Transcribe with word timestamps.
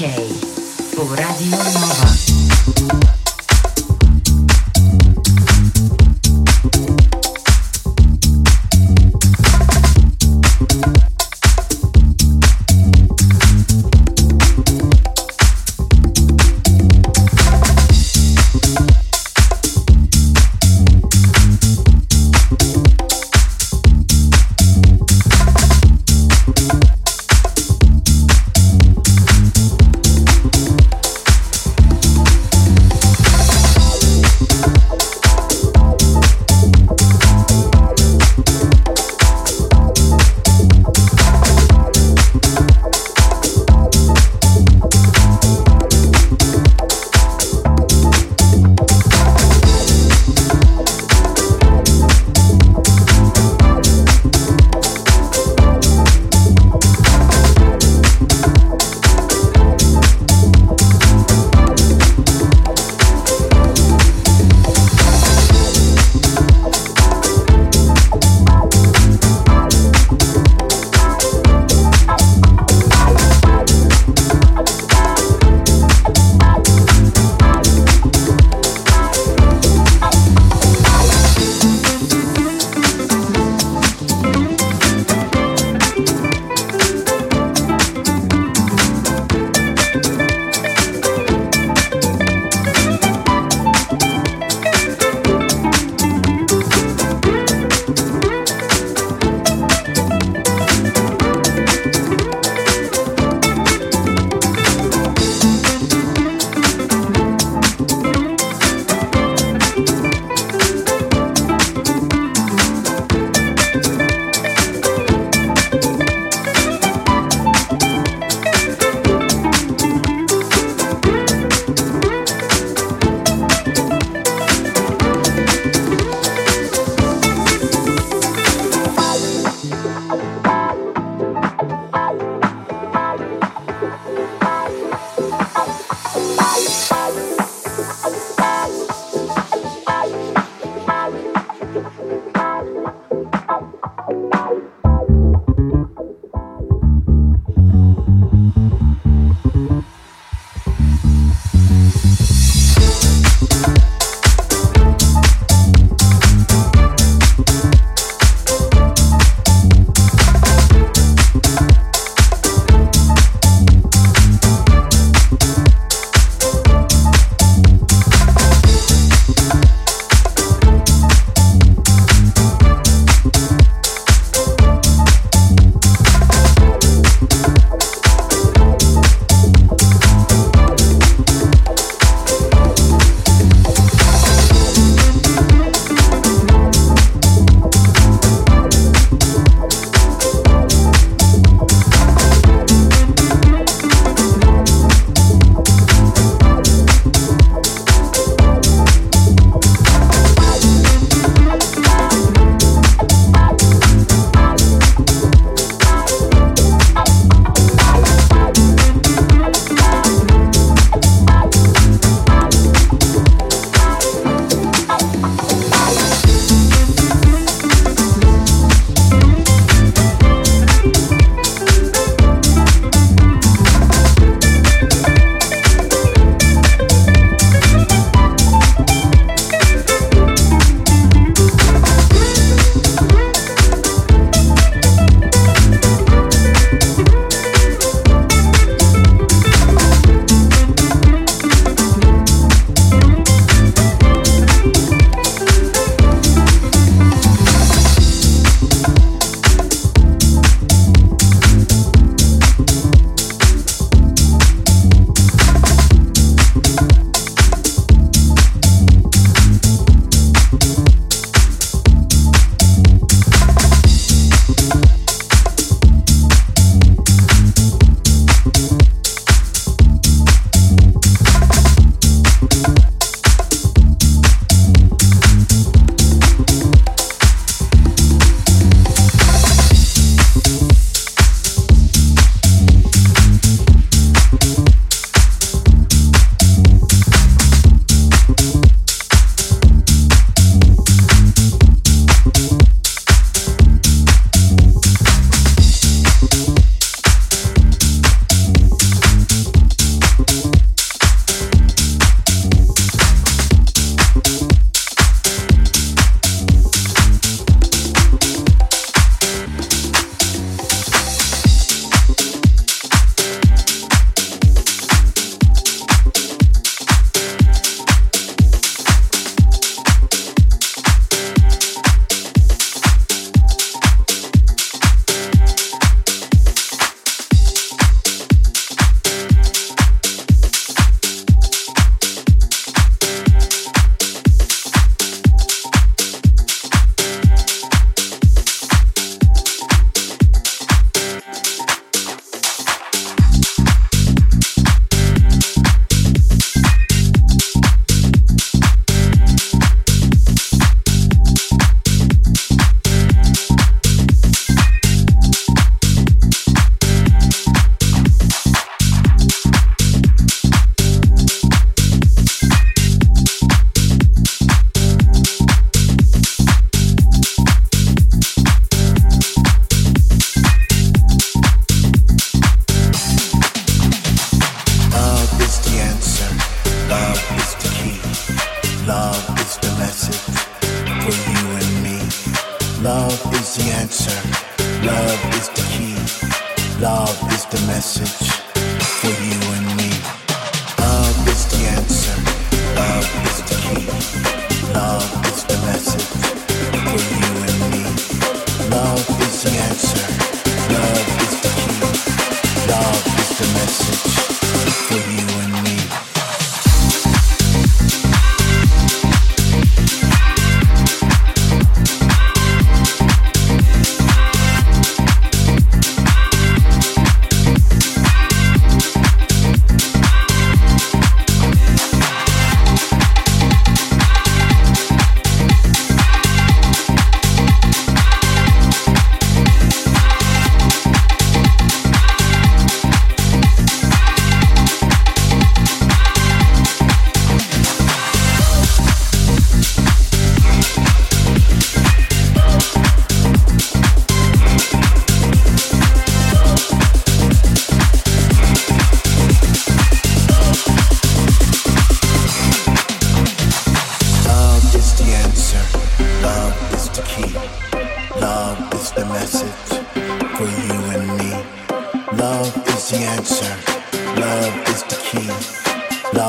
Okay, 0.00 0.28
for 0.94 1.12
Radio 1.16 1.56
Nova. 1.56 3.17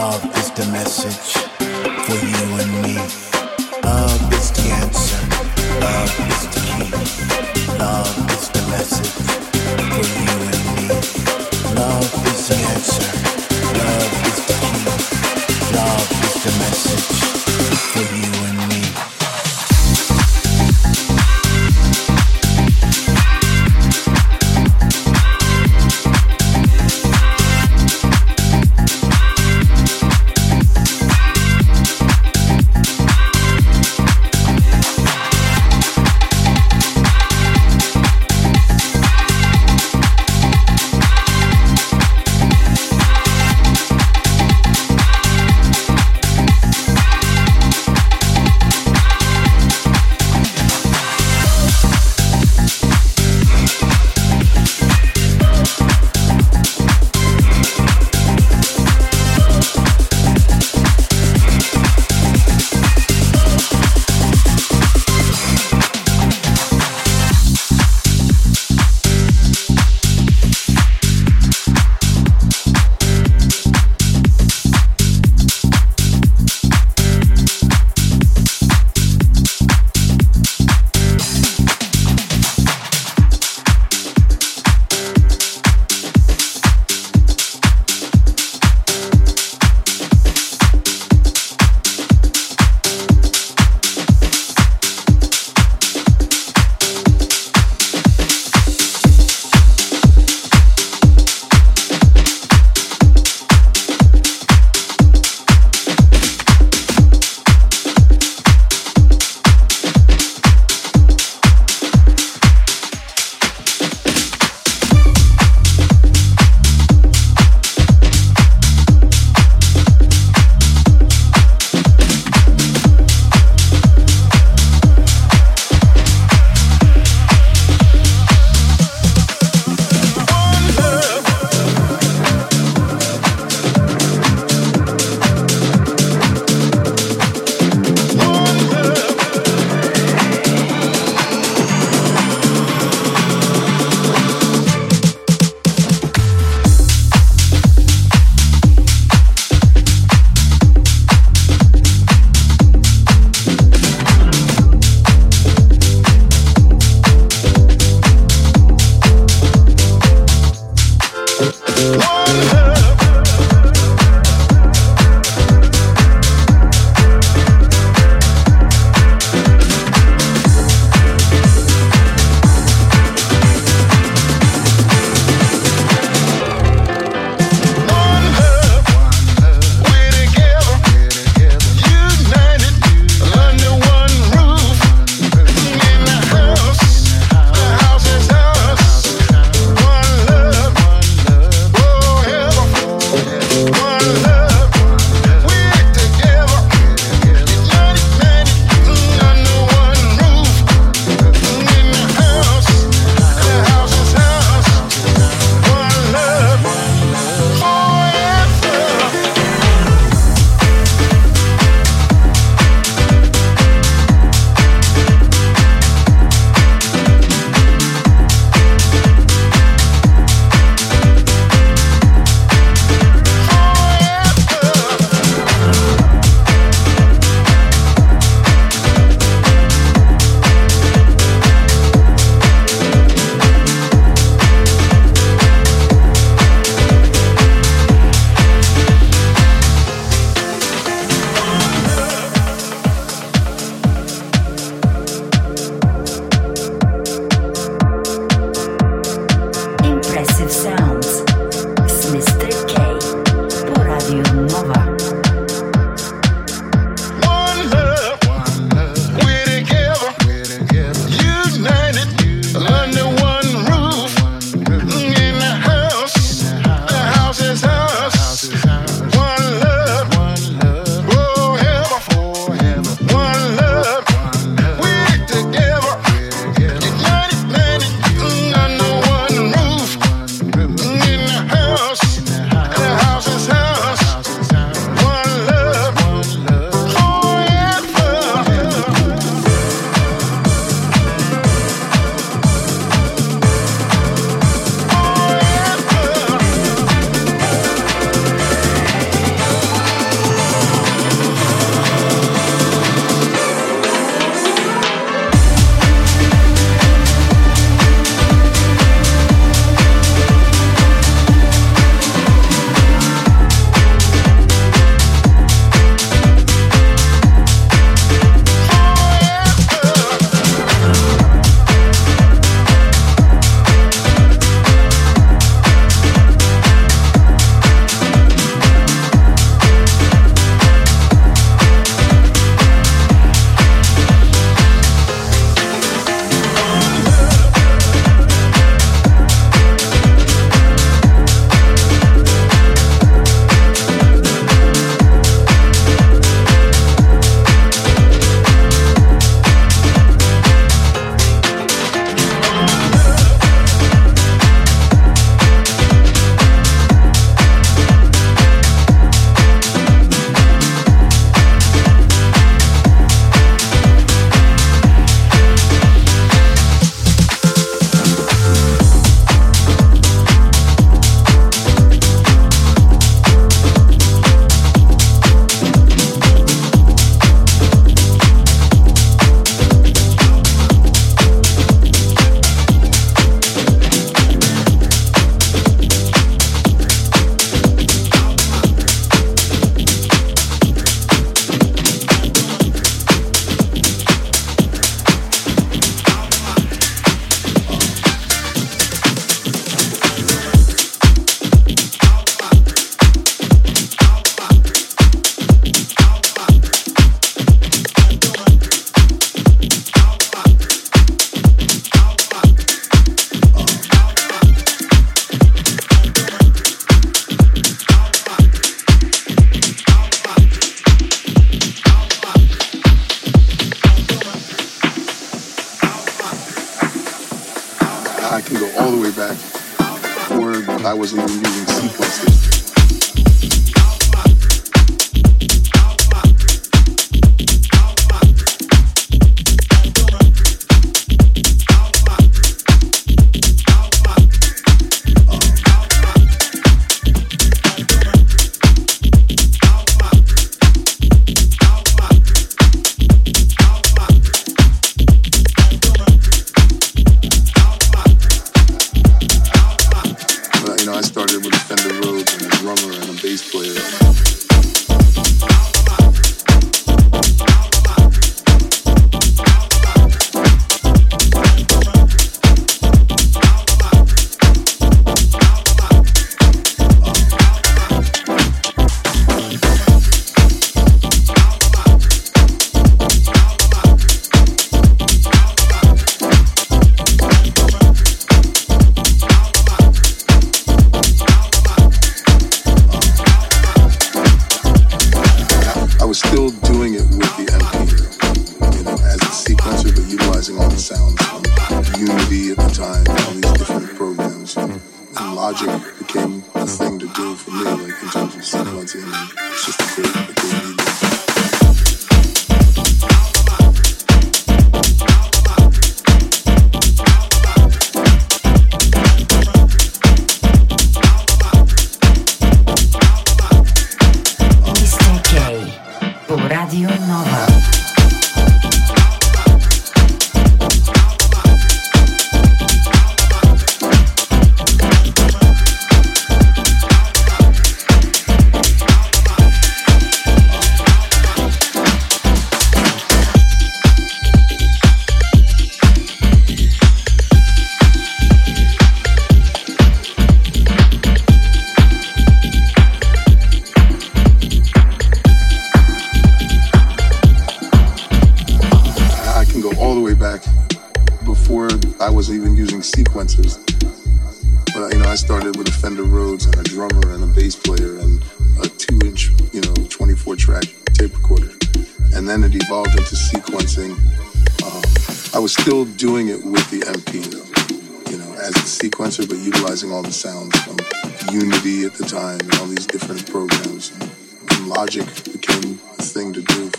Love 0.09 0.25
is 0.37 0.49
the 0.49 0.65
message 0.71 1.33
for 2.05 2.17
you 2.25 2.45
and 2.61 2.71
me. 2.81 2.95
Love 3.83 4.33
is 4.33 4.49
the 4.53 4.65
answer. 4.81 5.21
Love 5.85 6.13
is 6.31 6.41
the 6.49 6.61
key. 6.65 6.89
Love 7.77 8.17
is 8.31 8.49
the 8.49 8.61
message 8.71 9.13
for 9.93 10.05
you 10.25 10.33
and 10.49 10.61
me. 10.73 10.87
Love 11.75 12.09
is 12.25 12.47
the 12.49 12.57
answer. 12.73 13.05
Love 13.77 14.13
is 14.25 14.39
the 14.47 14.55
key. 14.65 15.75
Love 15.77 16.11
is 16.25 16.43
the 16.43 16.51
message. 16.57 17.38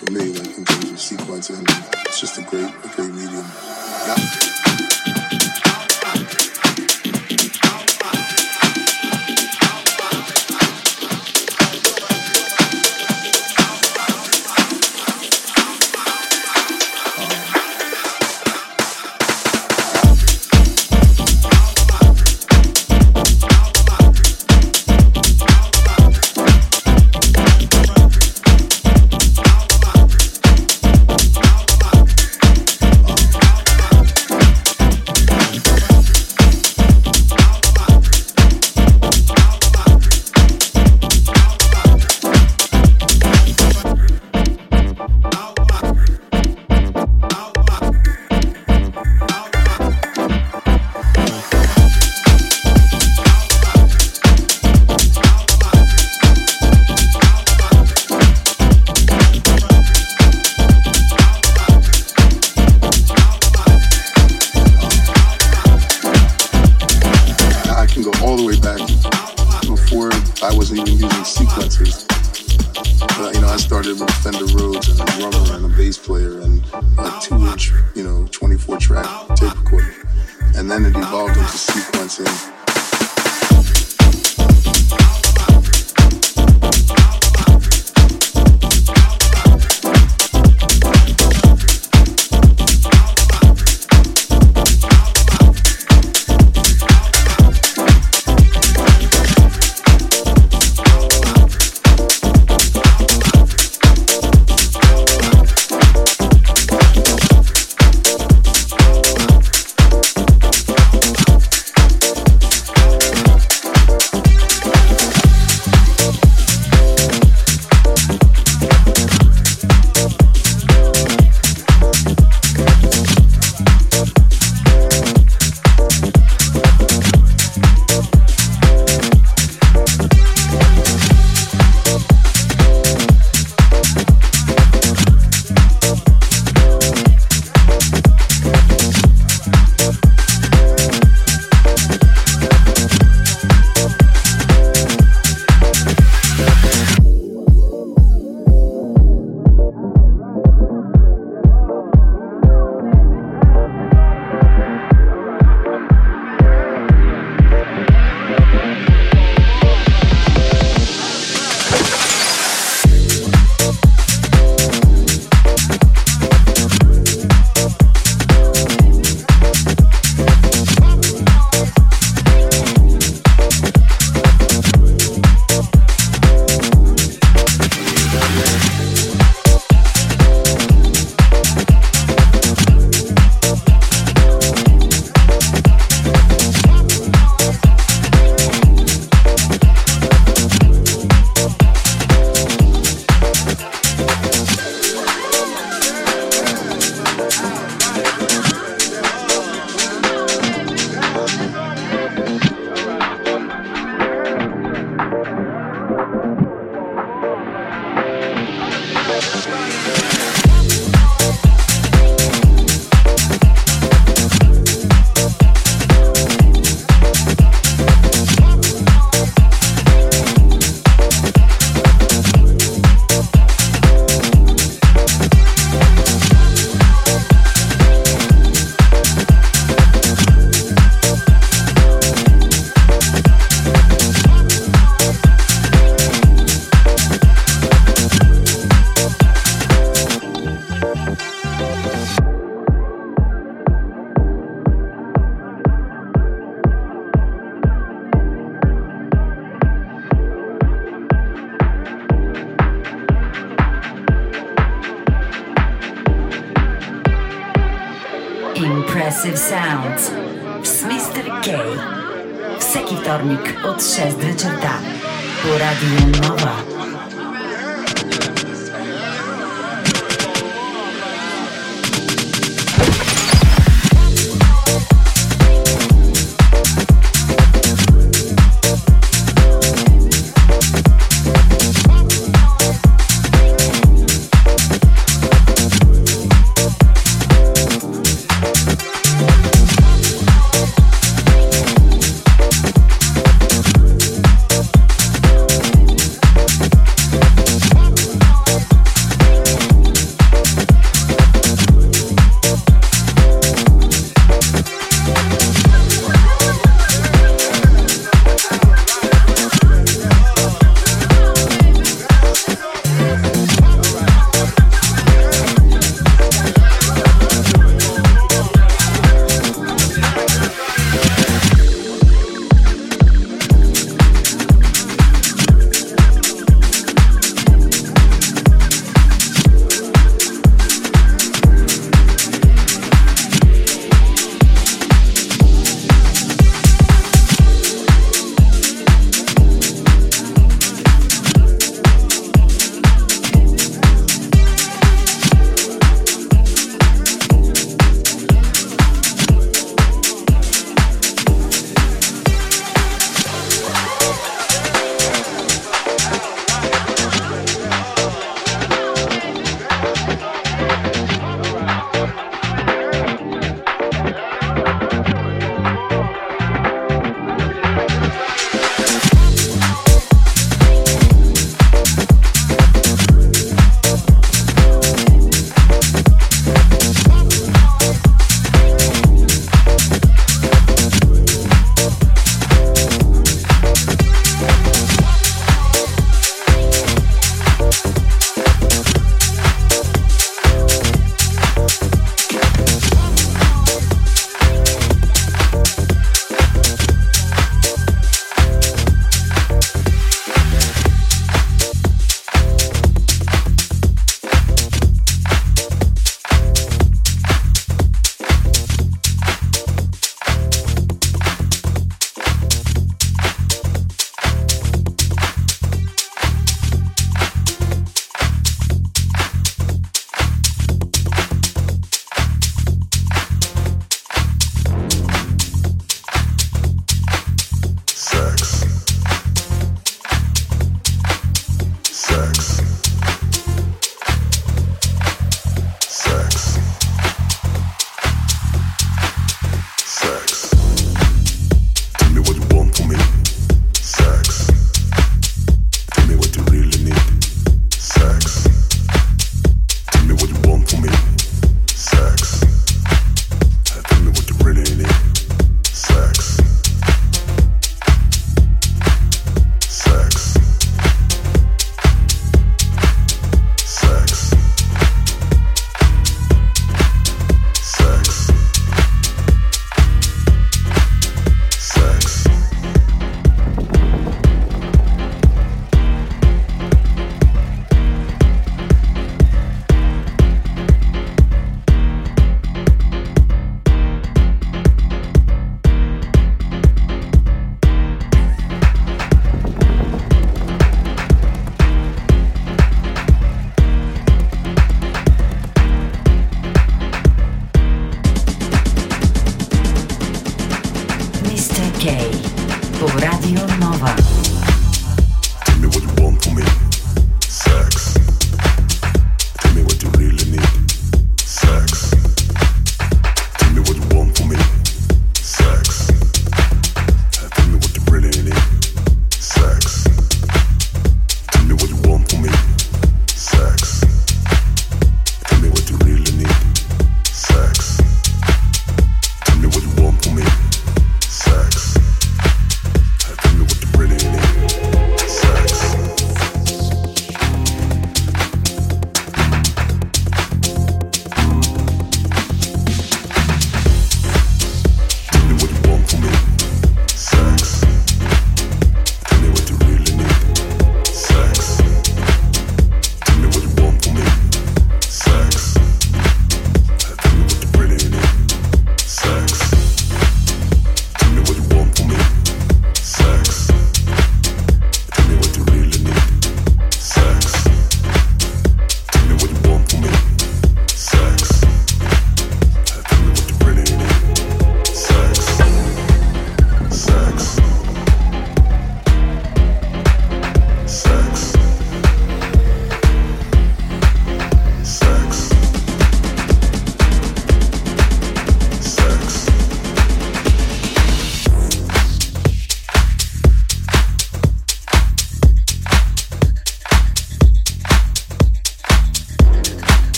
for 0.00 0.12
me 0.12 0.32
like, 0.32 0.56
in 0.56 0.64
terms 0.64 0.90
of 0.90 0.96
sequencing. 0.96 1.62
It's 2.06 2.20
just 2.20 2.38
a 2.38 2.42
great, 2.42 2.64
a 2.64 2.88
great 2.96 3.12
medium. 3.12 3.44
Yeah. 4.06 4.89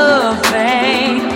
the 0.00 0.40
pain. 0.50 1.29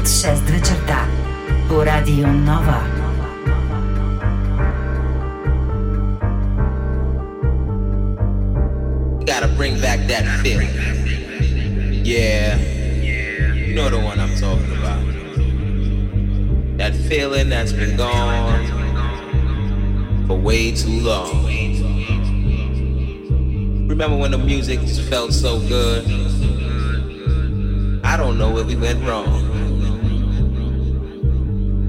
от 0.00 0.06
6 0.06 0.50
вечерта 0.50 1.06
по 1.68 1.84
Радио 1.84 2.26
Нова. 2.26 2.82
Gotta 9.26 9.48
bring 9.58 9.80
back 9.80 10.00
that 10.08 10.24
feeling. 10.42 10.70
Yeah. 12.04 12.58
You 13.54 13.74
know 13.74 13.88
the 13.90 13.98
one 13.98 14.18
I'm 14.20 14.34
talking 14.36 14.72
about. 14.80 15.02
That 16.78 16.94
feeling 17.08 17.48
that's 17.48 17.72
been 17.72 17.96
gone 17.96 18.64
for 20.26 20.36
way 20.36 20.72
too 20.72 21.00
long. 21.00 21.44
Remember 23.88 24.16
when 24.16 24.30
the 24.30 24.38
music 24.38 24.80
just 24.80 25.02
felt 25.02 25.32
so 25.32 25.58
good? 25.60 26.04
I 28.04 28.16
don't 28.16 28.38
know 28.38 28.50
where 28.50 28.64
we 28.64 28.76
went 28.76 29.02
wrong. 29.04 29.39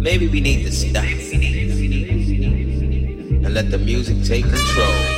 Maybe 0.03 0.27
we 0.27 0.41
need 0.41 0.65
to 0.65 0.73
stop 0.73 1.05
and 3.45 3.55
let 3.55 3.71
the 3.71 3.79
music 3.79 4.21
take 4.25 4.43
control. 4.43 5.12